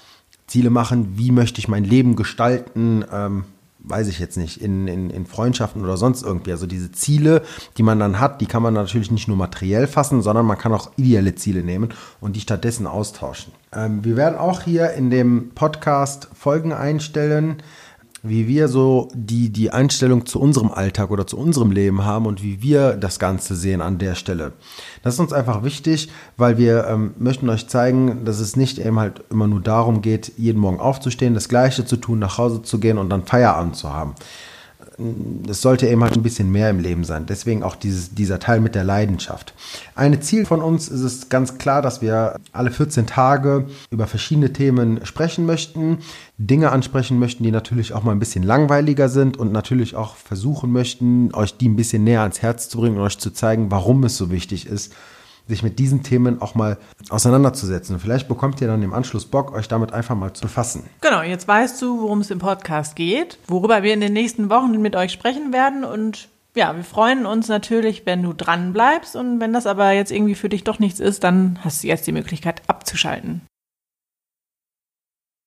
Ziele 0.46 0.70
machen, 0.70 1.18
wie 1.18 1.30
möchte 1.30 1.60
ich 1.60 1.68
mein 1.68 1.84
Leben 1.84 2.16
gestalten, 2.16 3.04
ähm, 3.12 3.44
weiß 3.82 4.08
ich 4.08 4.18
jetzt 4.18 4.36
nicht, 4.36 4.60
in, 4.60 4.86
in, 4.88 5.10
in 5.10 5.26
Freundschaften 5.26 5.82
oder 5.82 5.96
sonst 5.96 6.22
irgendwie. 6.22 6.52
Also 6.52 6.66
diese 6.66 6.92
Ziele, 6.92 7.42
die 7.76 7.82
man 7.82 7.98
dann 7.98 8.20
hat, 8.20 8.40
die 8.40 8.46
kann 8.46 8.62
man 8.62 8.74
natürlich 8.74 9.10
nicht 9.10 9.28
nur 9.28 9.36
materiell 9.36 9.86
fassen, 9.86 10.22
sondern 10.22 10.46
man 10.46 10.58
kann 10.58 10.72
auch 10.72 10.90
ideelle 10.96 11.34
Ziele 11.34 11.62
nehmen 11.62 11.90
und 12.20 12.36
die 12.36 12.40
stattdessen 12.40 12.86
austauschen. 12.86 13.52
Ähm, 13.72 14.04
wir 14.04 14.16
werden 14.16 14.38
auch 14.38 14.62
hier 14.62 14.92
in 14.92 15.10
dem 15.10 15.50
Podcast 15.54 16.28
Folgen 16.34 16.72
einstellen, 16.72 17.62
wie 18.22 18.46
wir 18.46 18.68
so 18.68 19.08
die, 19.14 19.50
die 19.50 19.70
Einstellung 19.70 20.26
zu 20.26 20.40
unserem 20.40 20.70
Alltag 20.70 21.10
oder 21.10 21.26
zu 21.26 21.38
unserem 21.38 21.70
Leben 21.70 22.04
haben 22.04 22.26
und 22.26 22.42
wie 22.42 22.62
wir 22.62 22.96
das 22.96 23.18
Ganze 23.18 23.56
sehen 23.56 23.80
an 23.80 23.98
der 23.98 24.14
Stelle. 24.14 24.52
Das 25.02 25.14
ist 25.14 25.20
uns 25.20 25.32
einfach 25.32 25.64
wichtig, 25.64 26.10
weil 26.36 26.58
wir 26.58 26.86
ähm, 26.86 27.14
möchten 27.18 27.48
euch 27.48 27.68
zeigen, 27.68 28.24
dass 28.24 28.40
es 28.40 28.56
nicht 28.56 28.78
eben 28.78 28.98
halt 28.98 29.24
immer 29.30 29.46
nur 29.46 29.60
darum 29.60 30.02
geht, 30.02 30.32
jeden 30.36 30.60
Morgen 30.60 30.80
aufzustehen, 30.80 31.34
das 31.34 31.48
Gleiche 31.48 31.84
zu 31.84 31.96
tun, 31.96 32.18
nach 32.18 32.38
Hause 32.38 32.62
zu 32.62 32.78
gehen 32.78 32.98
und 32.98 33.08
dann 33.08 33.24
Feierabend 33.24 33.76
zu 33.76 33.92
haben 33.92 34.14
es 35.48 35.62
sollte 35.62 35.88
eben 35.88 36.02
halt 36.02 36.14
ein 36.14 36.22
bisschen 36.22 36.50
mehr 36.52 36.70
im 36.70 36.78
Leben 36.78 37.04
sein. 37.04 37.26
Deswegen 37.26 37.62
auch 37.62 37.74
dieses, 37.74 38.14
dieser 38.14 38.38
Teil 38.38 38.60
mit 38.60 38.74
der 38.74 38.84
Leidenschaft. 38.84 39.54
Ein 39.94 40.20
Ziel 40.20 40.44
von 40.44 40.60
uns 40.60 40.88
ist 40.88 41.00
es 41.00 41.28
ganz 41.28 41.58
klar, 41.58 41.80
dass 41.80 42.02
wir 42.02 42.36
alle 42.52 42.70
14 42.70 43.06
Tage 43.06 43.66
über 43.90 44.06
verschiedene 44.06 44.52
Themen 44.52 45.04
sprechen 45.06 45.46
möchten, 45.46 45.98
Dinge 46.38 46.70
ansprechen 46.72 47.18
möchten, 47.18 47.44
die 47.44 47.50
natürlich 47.50 47.94
auch 47.94 48.02
mal 48.02 48.12
ein 48.12 48.18
bisschen 48.18 48.42
langweiliger 48.42 49.08
sind 49.08 49.36
und 49.38 49.52
natürlich 49.52 49.96
auch 49.96 50.16
versuchen 50.16 50.70
möchten, 50.70 51.34
euch 51.34 51.56
die 51.56 51.68
ein 51.68 51.76
bisschen 51.76 52.04
näher 52.04 52.22
ans 52.22 52.42
Herz 52.42 52.68
zu 52.68 52.78
bringen 52.78 52.96
und 52.96 53.02
euch 53.02 53.18
zu 53.18 53.30
zeigen, 53.30 53.70
warum 53.70 54.04
es 54.04 54.16
so 54.16 54.30
wichtig 54.30 54.66
ist, 54.66 54.92
sich 55.50 55.62
mit 55.62 55.78
diesen 55.78 56.02
Themen 56.02 56.40
auch 56.40 56.54
mal 56.54 56.78
auseinanderzusetzen. 57.10 57.94
Und 57.94 58.00
vielleicht 58.00 58.28
bekommt 58.28 58.60
ihr 58.60 58.68
dann 58.68 58.82
im 58.82 58.94
Anschluss 58.94 59.26
Bock, 59.26 59.52
euch 59.52 59.68
damit 59.68 59.92
einfach 59.92 60.16
mal 60.16 60.32
zu 60.32 60.42
befassen. 60.42 60.84
Genau, 61.02 61.22
jetzt 61.22 61.46
weißt 61.46 61.80
du, 61.82 62.00
worum 62.00 62.20
es 62.20 62.30
im 62.30 62.38
Podcast 62.38 62.96
geht, 62.96 63.38
worüber 63.46 63.82
wir 63.82 63.92
in 63.92 64.00
den 64.00 64.14
nächsten 64.14 64.48
Wochen 64.48 64.80
mit 64.80 64.96
euch 64.96 65.12
sprechen 65.12 65.52
werden 65.52 65.84
und 65.84 66.28
ja, 66.56 66.74
wir 66.74 66.84
freuen 66.84 67.26
uns 67.26 67.48
natürlich, 67.48 68.06
wenn 68.06 68.22
du 68.22 68.32
dran 68.32 68.72
bleibst 68.72 69.14
und 69.14 69.38
wenn 69.38 69.52
das 69.52 69.66
aber 69.66 69.92
jetzt 69.92 70.10
irgendwie 70.10 70.34
für 70.34 70.48
dich 70.48 70.64
doch 70.64 70.78
nichts 70.78 70.98
ist, 70.98 71.22
dann 71.22 71.58
hast 71.62 71.82
du 71.82 71.86
jetzt 71.86 72.06
die 72.06 72.12
Möglichkeit 72.12 72.62
abzuschalten. 72.66 73.42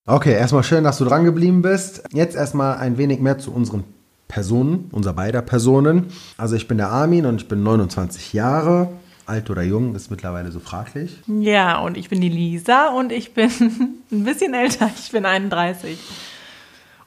Okay, 0.05 0.33
erstmal 0.33 0.63
schön, 0.63 0.83
dass 0.83 0.97
du 0.97 1.05
dran 1.05 1.25
geblieben 1.25 1.61
bist. 1.61 2.03
Jetzt 2.11 2.35
erstmal 2.35 2.77
ein 2.77 2.97
wenig 2.97 3.19
mehr 3.19 3.37
zu 3.37 3.53
unseren 3.53 3.83
Personen, 4.27 4.89
unser 4.91 5.13
beider 5.13 5.41
Personen. 5.41 6.07
Also 6.37 6.55
ich 6.55 6.67
bin 6.67 6.77
der 6.77 6.89
Armin 6.89 7.25
und 7.25 7.41
ich 7.41 7.47
bin 7.47 7.63
29 7.63 8.33
Jahre 8.33 8.89
alt 9.25 9.49
oder 9.49 9.63
jung, 9.63 9.95
ist 9.95 10.11
mittlerweile 10.11 10.51
so 10.51 10.59
fraglich. 10.59 11.17
Ja, 11.27 11.79
und 11.79 11.97
ich 11.97 12.09
bin 12.09 12.21
die 12.21 12.29
Lisa 12.29 12.89
und 12.89 13.11
ich 13.11 13.33
bin 13.33 13.49
ein 14.11 14.23
bisschen 14.23 14.53
älter, 14.53 14.89
ich 14.97 15.11
bin 15.11 15.25
31. 15.25 15.97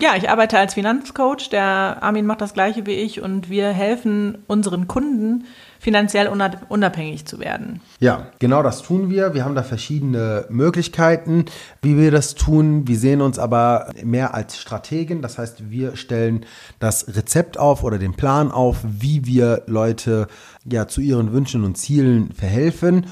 Ja, 0.00 0.14
ich 0.16 0.28
arbeite 0.28 0.58
als 0.58 0.74
Finanzcoach. 0.74 1.48
Der 1.50 2.02
Armin 2.02 2.26
macht 2.26 2.42
das 2.42 2.52
gleiche 2.52 2.84
wie 2.84 2.92
ich 2.92 3.22
und 3.22 3.48
wir 3.48 3.68
helfen 3.68 4.38
unseren 4.46 4.88
Kunden, 4.88 5.44
finanziell 5.78 6.28
unabhängig 6.68 7.26
zu 7.26 7.38
werden. 7.38 7.80
Ja, 7.98 8.26
genau 8.38 8.62
das 8.62 8.82
tun 8.82 9.08
wir. 9.08 9.32
Wir 9.32 9.44
haben 9.44 9.54
da 9.54 9.62
verschiedene 9.62 10.44
Möglichkeiten, 10.50 11.46
wie 11.80 11.96
wir 11.96 12.10
das 12.10 12.34
tun. 12.34 12.86
Wir 12.86 12.98
sehen 12.98 13.22
uns 13.22 13.38
aber 13.38 13.90
mehr 14.02 14.34
als 14.34 14.58
Strategen. 14.58 15.22
Das 15.22 15.38
heißt, 15.38 15.70
wir 15.70 15.96
stellen 15.96 16.44
das 16.78 17.16
Rezept 17.16 17.58
auf 17.58 17.82
oder 17.82 17.98
den 17.98 18.14
Plan 18.14 18.50
auf, 18.50 18.78
wie 18.82 19.24
wir 19.24 19.62
Leute 19.66 20.26
ja 20.64 20.88
zu 20.88 21.00
ihren 21.00 21.32
Wünschen 21.32 21.64
und 21.64 21.76
Zielen 21.76 22.32
verhelfen 22.32 23.06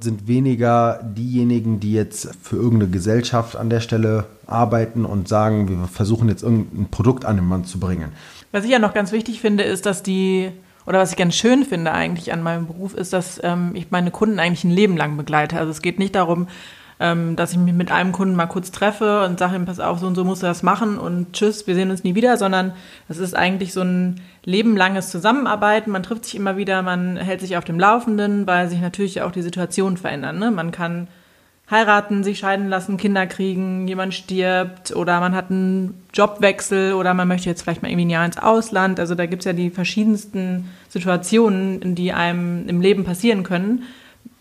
sind 0.00 0.28
weniger 0.28 1.00
diejenigen, 1.02 1.80
die 1.80 1.92
jetzt 1.92 2.30
für 2.40 2.54
irgendeine 2.54 2.90
Gesellschaft 2.90 3.56
an 3.56 3.68
der 3.68 3.80
Stelle 3.80 4.26
arbeiten 4.46 5.04
und 5.04 5.26
sagen, 5.26 5.68
wir 5.68 5.88
versuchen 5.88 6.28
jetzt 6.28 6.44
irgendein 6.44 6.88
Produkt 6.88 7.24
an 7.24 7.34
den 7.34 7.44
Mann 7.44 7.64
zu 7.64 7.80
bringen. 7.80 8.12
Was 8.52 8.64
ich 8.64 8.70
ja 8.70 8.78
noch 8.78 8.94
ganz 8.94 9.10
wichtig 9.10 9.40
finde, 9.40 9.64
ist, 9.64 9.86
dass 9.86 10.04
die 10.04 10.52
oder 10.86 11.00
was 11.00 11.10
ich 11.10 11.16
ganz 11.18 11.34
schön 11.34 11.64
finde 11.64 11.92
eigentlich 11.92 12.32
an 12.32 12.42
meinem 12.42 12.66
Beruf, 12.66 12.94
ist, 12.94 13.12
dass 13.12 13.40
ähm, 13.42 13.72
ich 13.74 13.90
meine 13.90 14.10
Kunden 14.10 14.38
eigentlich 14.38 14.64
ein 14.64 14.70
Leben 14.70 14.96
lang 14.96 15.16
begleite. 15.16 15.58
Also 15.58 15.70
es 15.70 15.82
geht 15.82 15.98
nicht 15.98 16.14
darum, 16.14 16.46
ähm, 17.00 17.36
dass 17.36 17.52
ich 17.52 17.58
mich 17.58 17.74
mit 17.74 17.92
einem 17.92 18.12
Kunden 18.12 18.34
mal 18.34 18.46
kurz 18.46 18.72
treffe 18.72 19.24
und 19.24 19.38
sage 19.38 19.56
ihm, 19.56 19.66
pass 19.66 19.80
auf, 19.80 20.00
so 20.00 20.06
und 20.06 20.14
so 20.14 20.24
musst 20.24 20.42
du 20.42 20.46
das 20.46 20.62
machen 20.62 20.98
und 20.98 21.32
tschüss, 21.32 21.66
wir 21.66 21.74
sehen 21.74 21.90
uns 21.90 22.04
nie 22.04 22.14
wieder, 22.14 22.36
sondern 22.36 22.72
es 23.08 23.18
ist 23.18 23.36
eigentlich 23.36 23.72
so 23.72 23.82
ein 23.82 24.20
lebenlanges 24.44 25.10
Zusammenarbeiten. 25.10 25.90
Man 25.90 26.02
trifft 26.02 26.24
sich 26.24 26.34
immer 26.34 26.56
wieder, 26.56 26.82
man 26.82 27.16
hält 27.16 27.40
sich 27.40 27.56
auf 27.56 27.64
dem 27.64 27.78
Laufenden, 27.78 28.46
weil 28.46 28.68
sich 28.68 28.80
natürlich 28.80 29.22
auch 29.22 29.30
die 29.30 29.42
Situationen 29.42 29.96
verändern. 29.96 30.38
Ne? 30.38 30.50
Man 30.50 30.72
kann 30.72 31.08
heiraten, 31.70 32.24
sich 32.24 32.38
scheiden 32.38 32.68
lassen, 32.68 32.96
Kinder 32.96 33.26
kriegen, 33.26 33.86
jemand 33.86 34.14
stirbt 34.14 34.96
oder 34.96 35.20
man 35.20 35.34
hat 35.34 35.50
einen 35.50 36.02
Jobwechsel 36.14 36.94
oder 36.94 37.12
man 37.14 37.28
möchte 37.28 37.48
jetzt 37.48 37.62
vielleicht 37.62 37.82
mal 37.82 37.90
irgendwie 37.90 38.06
ein 38.06 38.10
Jahr 38.10 38.24
ins 38.24 38.38
Ausland. 38.38 38.98
Also 38.98 39.14
da 39.14 39.26
gibt's 39.26 39.44
ja 39.44 39.52
die 39.52 39.70
verschiedensten 39.70 40.70
Situationen, 40.88 41.94
die 41.94 42.12
einem 42.12 42.66
im 42.68 42.80
Leben 42.80 43.04
passieren 43.04 43.42
können. 43.42 43.82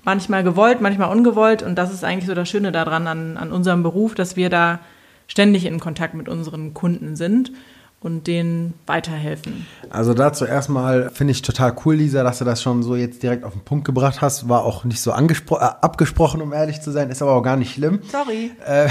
Manchmal 0.07 0.41
gewollt, 0.45 0.79
manchmal 0.79 1.11
ungewollt. 1.11 1.63
Und 1.63 1.75
das 1.75 1.93
ist 1.93 2.05
eigentlich 2.05 2.27
so 2.27 2.33
das 2.33 2.47
Schöne 2.47 2.71
daran 2.71 3.07
an, 3.07 3.35
an 3.35 3.51
unserem 3.51 3.83
Beruf, 3.83 4.15
dass 4.15 4.37
wir 4.37 4.49
da 4.49 4.79
ständig 5.27 5.65
in 5.65 5.81
Kontakt 5.81 6.13
mit 6.13 6.29
unseren 6.29 6.73
Kunden 6.73 7.17
sind 7.17 7.51
und 7.99 8.27
denen 8.27 8.75
weiterhelfen. 8.85 9.65
Also 9.89 10.13
dazu 10.13 10.45
erstmal 10.45 11.09
finde 11.09 11.31
ich 11.31 11.41
total 11.41 11.75
cool, 11.83 11.95
Lisa, 11.95 12.23
dass 12.23 12.37
du 12.37 12.45
das 12.45 12.61
schon 12.61 12.83
so 12.83 12.95
jetzt 12.95 13.23
direkt 13.23 13.43
auf 13.43 13.53
den 13.53 13.63
Punkt 13.63 13.85
gebracht 13.85 14.21
hast. 14.21 14.47
War 14.47 14.63
auch 14.63 14.83
nicht 14.83 15.01
so 15.01 15.09
äh, 15.09 15.13
abgesprochen, 15.15 16.41
um 16.41 16.53
ehrlich 16.53 16.79
zu 16.79 16.91
sein, 16.91 17.09
ist 17.09 17.23
aber 17.23 17.31
auch 17.31 17.41
gar 17.41 17.57
nicht 17.57 17.73
schlimm. 17.73 17.99
Sorry. 18.11 18.51
Äh, 18.63 18.89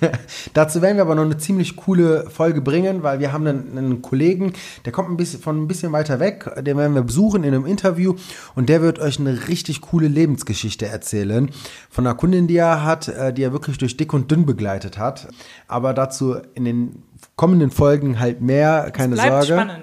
dazu 0.52 0.82
werden 0.82 0.96
wir 0.96 1.02
aber 1.02 1.14
noch 1.14 1.24
eine 1.24 1.38
ziemlich 1.38 1.74
coole 1.74 2.28
Folge 2.28 2.60
bringen, 2.60 3.02
weil 3.02 3.18
wir 3.18 3.32
haben 3.32 3.46
einen, 3.46 3.78
einen, 3.78 4.02
Kollegen, 4.02 4.52
der 4.84 4.92
kommt 4.92 5.08
ein 5.08 5.16
bisschen 5.16 5.40
von 5.40 5.62
ein 5.62 5.66
bisschen 5.66 5.92
weiter 5.92 6.20
weg, 6.20 6.50
den 6.60 6.76
werden 6.76 6.94
wir 6.94 7.02
besuchen 7.02 7.44
in 7.44 7.54
einem 7.54 7.64
Interview 7.64 8.14
und 8.54 8.68
der 8.68 8.82
wird 8.82 8.98
euch 8.98 9.18
eine 9.18 9.48
richtig 9.48 9.80
coole 9.80 10.08
Lebensgeschichte 10.08 10.84
erzählen 10.86 11.50
von 11.88 12.06
einer 12.06 12.14
Kundin, 12.14 12.46
die 12.46 12.56
er 12.56 12.84
hat, 12.84 13.08
äh, 13.08 13.32
die 13.32 13.42
er 13.42 13.52
wirklich 13.52 13.78
durch 13.78 13.96
dick 13.96 14.12
und 14.12 14.30
dünn 14.30 14.44
begleitet 14.44 14.98
hat. 14.98 15.28
Aber 15.66 15.94
dazu 15.94 16.36
in 16.54 16.66
den 16.66 17.02
kommenden 17.36 17.70
Folgen 17.70 18.20
halt 18.20 18.40
mehr, 18.40 18.90
keine 18.92 19.16
Sorge. 19.16 19.46
Spannend. 19.46 19.82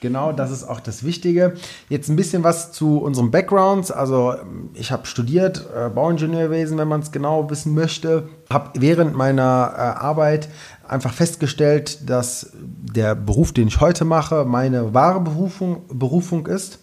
Genau, 0.00 0.30
das 0.30 0.52
ist 0.52 0.62
auch 0.62 0.78
das 0.78 1.02
Wichtige. 1.02 1.54
Jetzt 1.88 2.08
ein 2.08 2.14
bisschen 2.14 2.44
was 2.44 2.70
zu 2.70 2.98
unserem 2.98 3.32
Backgrounds. 3.32 3.90
Also 3.90 4.36
ich 4.74 4.92
habe 4.92 5.06
studiert 5.06 5.66
äh, 5.74 5.88
Bauingenieurwesen, 5.88 6.78
wenn 6.78 6.86
man 6.86 7.00
es 7.00 7.10
genau 7.10 7.50
wissen 7.50 7.74
möchte. 7.74 8.28
Habe 8.48 8.78
während 8.78 9.16
meiner 9.16 9.72
äh, 9.74 9.80
Arbeit 9.80 10.48
einfach 10.86 11.12
festgestellt, 11.12 12.08
dass 12.08 12.52
der 12.54 13.16
Beruf, 13.16 13.52
den 13.52 13.68
ich 13.68 13.80
heute 13.80 14.04
mache, 14.04 14.44
meine 14.44 14.94
wahre 14.94 15.20
Berufung, 15.20 15.82
Berufung 15.92 16.46
ist. 16.46 16.78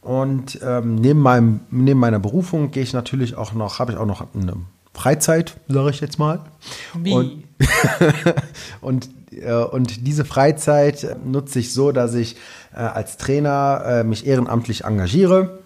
Und 0.00 0.60
ähm, 0.62 0.94
neben, 0.96 1.20
meinem, 1.20 1.60
neben 1.70 1.98
meiner 1.98 2.20
Berufung 2.20 2.70
gehe 2.70 2.84
ich 2.84 2.92
natürlich 2.92 3.36
auch 3.36 3.52
noch, 3.52 3.80
habe 3.80 3.92
ich 3.92 3.98
auch 3.98 4.06
noch 4.06 4.24
eine 4.32 4.54
Freizeit, 4.92 5.56
sage 5.66 5.90
ich 5.90 6.00
jetzt 6.00 6.20
mal. 6.20 6.40
Wie? 6.94 7.12
Und, 7.12 7.44
und 8.80 9.08
und 9.70 10.06
diese 10.06 10.24
Freizeit 10.24 11.16
nutze 11.24 11.58
ich 11.58 11.72
so, 11.72 11.92
dass 11.92 12.14
ich 12.14 12.36
äh, 12.74 12.78
als 12.78 13.16
Trainer 13.16 13.82
äh, 13.86 14.04
mich 14.04 14.26
ehrenamtlich 14.26 14.84
engagiere 14.84 15.58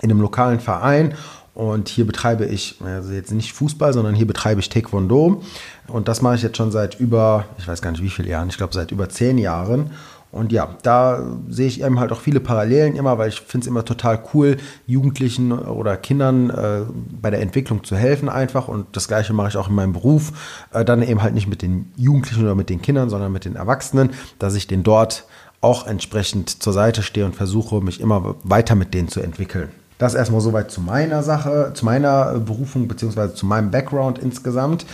in 0.00 0.10
einem 0.10 0.20
lokalen 0.20 0.60
Verein. 0.60 1.14
Und 1.54 1.88
hier 1.88 2.06
betreibe 2.06 2.46
ich, 2.46 2.76
also 2.84 3.12
jetzt 3.12 3.32
nicht 3.32 3.52
Fußball, 3.52 3.92
sondern 3.92 4.14
hier 4.14 4.26
betreibe 4.26 4.60
ich 4.60 4.68
Taekwondo. 4.68 5.42
Und 5.88 6.08
das 6.08 6.22
mache 6.22 6.36
ich 6.36 6.42
jetzt 6.42 6.56
schon 6.56 6.70
seit 6.70 6.98
über, 7.00 7.44
ich 7.58 7.66
weiß 7.66 7.82
gar 7.82 7.90
nicht 7.90 8.02
wie 8.02 8.08
viele 8.08 8.30
Jahren, 8.30 8.48
ich 8.48 8.56
glaube 8.56 8.72
seit 8.72 8.92
über 8.92 9.08
zehn 9.08 9.36
Jahren. 9.36 9.90
Und 10.32 10.52
ja, 10.52 10.76
da 10.82 11.24
sehe 11.48 11.66
ich 11.66 11.82
eben 11.82 11.98
halt 11.98 12.12
auch 12.12 12.20
viele 12.20 12.38
Parallelen 12.38 12.94
immer, 12.94 13.18
weil 13.18 13.30
ich 13.30 13.40
finde 13.40 13.64
es 13.64 13.68
immer 13.68 13.84
total 13.84 14.22
cool, 14.32 14.58
Jugendlichen 14.86 15.50
oder 15.50 15.96
Kindern 15.96 16.50
äh, 16.50 16.82
bei 17.20 17.30
der 17.30 17.40
Entwicklung 17.40 17.82
zu 17.82 17.96
helfen 17.96 18.28
einfach. 18.28 18.68
Und 18.68 18.96
das 18.96 19.08
gleiche 19.08 19.32
mache 19.32 19.48
ich 19.48 19.56
auch 19.56 19.68
in 19.68 19.74
meinem 19.74 19.92
Beruf. 19.92 20.32
Äh, 20.72 20.84
dann 20.84 21.02
eben 21.02 21.22
halt 21.22 21.34
nicht 21.34 21.48
mit 21.48 21.62
den 21.62 21.92
Jugendlichen 21.96 22.44
oder 22.44 22.54
mit 22.54 22.70
den 22.70 22.80
Kindern, 22.80 23.10
sondern 23.10 23.32
mit 23.32 23.44
den 23.44 23.56
Erwachsenen, 23.56 24.10
dass 24.38 24.54
ich 24.54 24.68
den 24.68 24.84
dort 24.84 25.26
auch 25.60 25.86
entsprechend 25.86 26.62
zur 26.62 26.72
Seite 26.72 27.02
stehe 27.02 27.26
und 27.26 27.34
versuche, 27.34 27.80
mich 27.80 28.00
immer 28.00 28.36
weiter 28.44 28.74
mit 28.76 28.94
denen 28.94 29.08
zu 29.08 29.20
entwickeln. 29.20 29.70
Das 29.98 30.14
erstmal 30.14 30.40
soweit 30.40 30.70
zu 30.70 30.80
meiner 30.80 31.22
Sache, 31.22 31.72
zu 31.74 31.84
meiner 31.84 32.38
Berufung 32.38 32.88
beziehungsweise 32.88 33.34
zu 33.34 33.44
meinem 33.44 33.70
Background 33.70 34.18
insgesamt. 34.18 34.86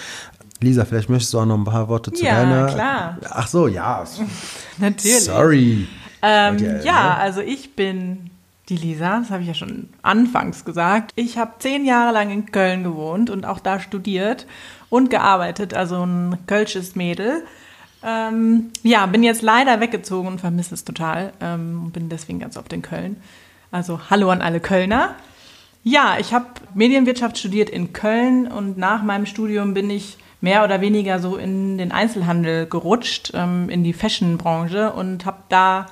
Lisa, 0.61 0.85
vielleicht 0.85 1.09
möchtest 1.11 1.35
du 1.35 1.41
auch 1.41 1.47
noch 1.47 1.59
ein 1.59 1.65
paar 1.65 1.89
Worte 1.89 2.13
zu 2.13 2.25
ja, 2.25 2.41
deiner. 2.41 2.69
Ja, 2.69 2.75
klar. 2.75 3.19
Ach 3.31 3.47
so, 3.47 3.69
ja. 3.69 4.05
Natürlich. 4.79 5.25
Sorry. 5.25 5.89
Ähm, 6.23 6.59
ja, 6.59 6.83
ja, 6.83 7.17
also 7.17 7.41
ich 7.41 7.75
bin 7.75 8.31
die 8.69 8.77
Lisa, 8.77 9.21
das 9.21 9.31
habe 9.31 9.43
ich 9.43 9.49
ja 9.49 9.55
schon 9.55 9.91
anfangs 10.03 10.65
gesagt. 10.65 11.13
Ich 11.15 11.39
habe 11.39 11.53
zehn 11.59 11.85
Jahre 11.85 12.13
lang 12.13 12.31
in 12.31 12.51
Köln 12.51 12.83
gewohnt 12.83 13.31
und 13.31 13.47
auch 13.47 13.61
da 13.61 13.79
studiert 13.79 14.47
und 14.89 15.11
gearbeitet, 15.11 15.75
also 15.75 16.05
ein 16.05 16.39
kölsches 16.47 16.97
Mädel. 16.97 17.45
Ähm, 18.03 18.71
ja, 18.83 19.07
bin 19.07 19.23
jetzt 19.23 19.43
leider 19.43 19.81
weggezogen 19.81 20.29
und 20.29 20.41
vermisse 20.41 20.75
es 20.75 20.85
total. 20.85 21.33
Ähm, 21.41 21.91
bin 21.93 22.09
deswegen 22.09 22.41
ganz 22.41 22.57
oft 22.57 22.73
in 22.73 22.83
Köln. 22.83 23.17
Also 23.71 24.01
hallo 24.11 24.31
an 24.31 24.43
alle 24.43 24.61
Kölner. 24.61 25.15
Ja, 25.83 26.17
ich 26.19 26.35
habe 26.35 26.47
Medienwirtschaft 26.75 27.39
studiert 27.39 27.71
in 27.71 27.93
Köln 27.93 28.49
und 28.49 28.79
nach 28.79 29.03
meinem 29.03 29.27
Studium 29.27 29.75
bin 29.75 29.91
ich 29.91 30.19
mehr 30.41 30.65
oder 30.65 30.81
weniger 30.81 31.19
so 31.19 31.37
in 31.37 31.79
den 31.79 31.93
Einzelhandel 31.93 32.67
gerutscht, 32.67 33.33
ähm, 33.35 33.69
in 33.69 33.85
die 33.85 33.93
Fashion-Branche 33.93 34.93
und 34.93 35.27
habe 35.27 35.39
da 35.49 35.87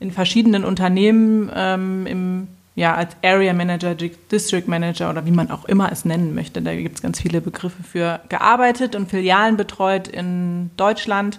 in 0.00 0.10
verschiedenen 0.10 0.64
Unternehmen 0.64 1.50
ähm, 1.54 2.06
im, 2.06 2.48
ja, 2.74 2.94
als 2.94 3.16
Area 3.22 3.52
Manager, 3.52 3.94
District 3.94 4.66
Manager 4.66 5.10
oder 5.10 5.26
wie 5.26 5.30
man 5.30 5.50
auch 5.50 5.64
immer 5.66 5.92
es 5.92 6.04
nennen 6.04 6.34
möchte, 6.34 6.62
da 6.62 6.74
gibt 6.74 6.96
es 6.96 7.02
ganz 7.02 7.20
viele 7.20 7.40
Begriffe 7.40 7.82
für, 7.82 8.20
gearbeitet 8.28 8.96
und 8.96 9.10
Filialen 9.10 9.56
betreut 9.56 10.08
in 10.08 10.70
Deutschland 10.76 11.38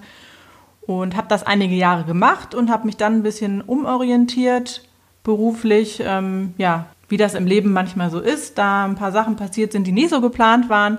und 0.81 1.15
habe 1.15 1.27
das 1.27 1.43
einige 1.43 1.75
Jahre 1.75 2.03
gemacht 2.03 2.55
und 2.55 2.69
habe 2.69 2.85
mich 2.85 2.97
dann 2.97 3.15
ein 3.15 3.23
bisschen 3.23 3.62
umorientiert 3.62 4.83
beruflich, 5.23 6.01
ähm, 6.05 6.53
ja, 6.57 6.88
wie 7.07 7.17
das 7.17 7.33
im 7.33 7.45
Leben 7.45 7.73
manchmal 7.73 8.09
so 8.09 8.19
ist, 8.19 8.57
da 8.57 8.85
ein 8.85 8.95
paar 8.95 9.12
Sachen 9.12 9.35
passiert 9.35 9.71
sind, 9.71 9.88
die 9.88 9.91
nicht 9.91 10.09
so 10.09 10.19
geplant 10.19 10.69
waren 10.69 10.97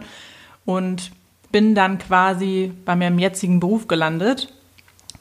und 0.64 1.10
bin 1.54 1.76
dann 1.76 1.98
quasi 1.98 2.72
bei 2.84 2.96
meinem 2.96 3.20
jetzigen 3.20 3.60
Beruf 3.60 3.86
gelandet 3.86 4.52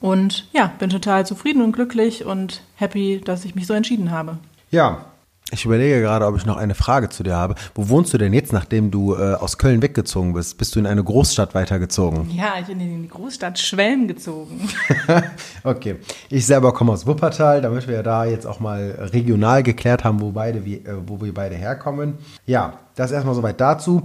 und 0.02 0.50
ja, 0.52 0.74
bin 0.80 0.90
total 0.90 1.28
zufrieden 1.28 1.62
und 1.62 1.74
glücklich 1.74 2.26
und 2.26 2.64
happy, 2.74 3.22
dass 3.24 3.46
ich 3.46 3.54
mich 3.54 3.68
so 3.68 3.76
entschieden 3.76 4.10
habe. 4.10 4.40
Ja, 4.72 5.06
ich 5.52 5.64
überlege 5.64 6.02
gerade, 6.02 6.26
ob 6.26 6.36
ich 6.36 6.48
noch 6.48 6.58
eine 6.58 6.74
Frage 6.74 7.10
zu 7.10 7.22
dir 7.22 7.36
habe. 7.36 7.54
Wo 7.76 7.88
wohnst 7.88 8.16
du 8.16 8.18
denn 8.18 8.34
jetzt, 8.34 8.52
nachdem 8.52 8.90
du 8.90 9.14
äh, 9.14 9.36
aus 9.36 9.60
Köln 9.60 9.84
weggezogen 9.84 10.34
bist? 10.34 10.58
Bist 10.58 10.76
du 10.76 10.80
in 10.80 10.88
eine 10.88 11.04
Großstadt 11.04 11.54
weitergezogen? 11.54 12.32
Ja, 12.32 12.54
ich 12.60 12.66
bin 12.66 12.80
in 12.80 13.04
die 13.04 13.10
Großstadt 13.10 13.60
Schwelm 13.60 14.08
gezogen. 14.08 14.68
okay. 15.64 15.98
Ich 16.32 16.48
selber 16.48 16.74
komme 16.74 16.94
aus 16.94 17.06
Wuppertal, 17.06 17.62
damit 17.62 17.88
wir 17.88 17.94
ja 17.94 18.02
da 18.02 18.26
jetzt 18.26 18.48
auch 18.48 18.60
mal 18.60 19.10
regional 19.14 19.62
geklärt 19.62 20.04
haben, 20.04 20.20
wo, 20.20 20.32
beide, 20.32 20.66
wie, 20.66 20.78
äh, 20.78 20.96
wo 21.06 21.22
wir 21.22 21.32
beide 21.32 21.54
herkommen. 21.54 22.18
Ja, 22.48 22.80
das 22.96 23.12
erstmal 23.12 23.36
soweit 23.36 23.62
dazu. 23.62 24.02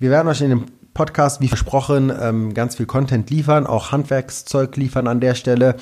Wir 0.00 0.10
werden 0.10 0.26
euch 0.26 0.40
in 0.40 0.50
dem 0.50 0.64
Podcast, 0.98 1.40
wie 1.40 1.46
versprochen, 1.46 2.12
ähm, 2.20 2.54
ganz 2.54 2.74
viel 2.74 2.86
Content 2.86 3.30
liefern, 3.30 3.68
auch 3.68 3.92
Handwerkszeug 3.92 4.76
liefern 4.76 5.06
an 5.06 5.20
der 5.20 5.36
Stelle. 5.36 5.76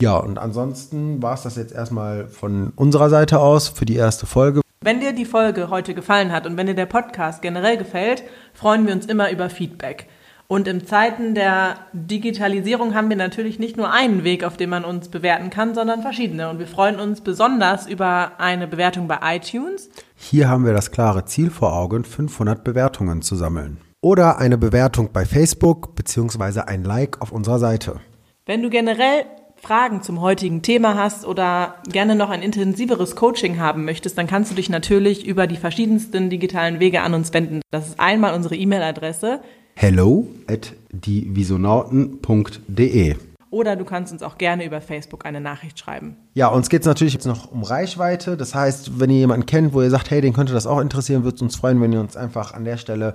Ja, 0.00 0.16
und 0.16 0.38
ansonsten 0.38 1.22
war 1.22 1.34
es 1.34 1.42
das 1.42 1.54
jetzt 1.54 1.72
erstmal 1.72 2.26
von 2.26 2.72
unserer 2.74 3.08
Seite 3.08 3.38
aus 3.38 3.68
für 3.68 3.84
die 3.84 3.94
erste 3.94 4.26
Folge. 4.26 4.62
Wenn 4.80 4.98
dir 4.98 5.12
die 5.12 5.24
Folge 5.24 5.70
heute 5.70 5.94
gefallen 5.94 6.32
hat 6.32 6.48
und 6.48 6.56
wenn 6.56 6.66
dir 6.66 6.74
der 6.74 6.86
Podcast 6.86 7.42
generell 7.42 7.76
gefällt, 7.76 8.24
freuen 8.54 8.88
wir 8.88 8.92
uns 8.92 9.06
immer 9.06 9.30
über 9.30 9.50
Feedback. 9.50 10.08
Und 10.48 10.66
in 10.66 10.84
Zeiten 10.84 11.36
der 11.36 11.76
Digitalisierung 11.92 12.92
haben 12.96 13.08
wir 13.08 13.16
natürlich 13.16 13.60
nicht 13.60 13.76
nur 13.76 13.92
einen 13.92 14.24
Weg, 14.24 14.42
auf 14.42 14.56
dem 14.56 14.70
man 14.70 14.84
uns 14.84 15.10
bewerten 15.10 15.50
kann, 15.50 15.76
sondern 15.76 16.02
verschiedene. 16.02 16.50
Und 16.50 16.58
wir 16.58 16.66
freuen 16.66 16.98
uns 16.98 17.20
besonders 17.20 17.86
über 17.86 18.32
eine 18.38 18.66
Bewertung 18.66 19.06
bei 19.06 19.18
iTunes. 19.22 19.90
Hier 20.16 20.48
haben 20.48 20.66
wir 20.66 20.72
das 20.72 20.90
klare 20.90 21.24
Ziel 21.24 21.50
vor 21.50 21.72
Augen, 21.72 22.02
500 22.02 22.64
Bewertungen 22.64 23.22
zu 23.22 23.36
sammeln 23.36 23.78
oder 24.00 24.38
eine 24.38 24.58
Bewertung 24.58 25.10
bei 25.12 25.24
Facebook 25.24 25.94
bzw. 25.94 26.60
ein 26.60 26.84
Like 26.84 27.20
auf 27.20 27.32
unserer 27.32 27.58
Seite. 27.58 28.00
Wenn 28.44 28.62
du 28.62 28.70
generell 28.70 29.24
Fragen 29.56 30.02
zum 30.02 30.20
heutigen 30.20 30.62
Thema 30.62 30.96
hast 30.96 31.26
oder 31.26 31.76
gerne 31.90 32.14
noch 32.14 32.30
ein 32.30 32.42
intensiveres 32.42 33.16
Coaching 33.16 33.58
haben 33.58 33.84
möchtest, 33.84 34.18
dann 34.18 34.26
kannst 34.26 34.50
du 34.50 34.54
dich 34.54 34.68
natürlich 34.68 35.26
über 35.26 35.46
die 35.46 35.56
verschiedensten 35.56 36.30
digitalen 36.30 36.78
Wege 36.78 37.00
an 37.00 37.14
uns 37.14 37.32
wenden. 37.32 37.62
Das 37.70 37.88
ist 37.88 37.98
einmal 37.98 38.34
unsere 38.34 38.54
E-Mail-Adresse 38.54 39.40
hello 39.78 40.26
at 40.46 40.72
dievisonauten.de 40.90 43.16
oder 43.56 43.74
du 43.74 43.86
kannst 43.86 44.12
uns 44.12 44.22
auch 44.22 44.36
gerne 44.36 44.66
über 44.66 44.82
Facebook 44.82 45.24
eine 45.24 45.40
Nachricht 45.40 45.78
schreiben. 45.78 46.18
Ja, 46.34 46.48
uns 46.48 46.68
geht 46.68 46.82
es 46.82 46.86
natürlich 46.86 47.14
jetzt 47.14 47.24
noch 47.24 47.50
um 47.50 47.62
Reichweite. 47.62 48.36
Das 48.36 48.54
heißt, 48.54 49.00
wenn 49.00 49.08
ihr 49.08 49.16
jemanden 49.16 49.46
kennt, 49.46 49.72
wo 49.72 49.80
ihr 49.80 49.88
sagt, 49.88 50.10
hey, 50.10 50.20
den 50.20 50.34
könnte 50.34 50.52
das 50.52 50.66
auch 50.66 50.78
interessieren, 50.78 51.24
würde 51.24 51.36
es 51.36 51.42
uns 51.42 51.56
freuen, 51.56 51.80
wenn 51.80 51.90
ihr 51.90 52.00
uns 52.00 52.18
einfach 52.18 52.52
an 52.52 52.66
der 52.66 52.76
Stelle 52.76 53.14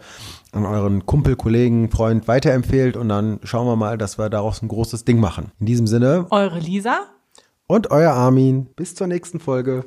an 0.51 0.65
euren 0.65 1.05
Kumpel, 1.05 1.35
Kollegen, 1.35 1.91
Freund 1.91 2.27
weiterempfehlt 2.27 2.97
und 2.97 3.07
dann 3.07 3.39
schauen 3.43 3.67
wir 3.67 3.75
mal, 3.75 3.99
dass 3.99 4.17
wir 4.17 4.31
daraus 4.31 4.63
ein 4.63 4.67
großes 4.67 5.05
Ding 5.05 5.19
machen. 5.19 5.51
In 5.59 5.67
diesem 5.67 5.85
Sinne. 5.85 6.25
Eure 6.31 6.57
Lisa. 6.57 7.01
Und 7.67 7.91
euer 7.91 8.13
Armin. 8.13 8.67
Bis 8.75 8.95
zur 8.95 9.05
nächsten 9.05 9.39
Folge. 9.39 9.85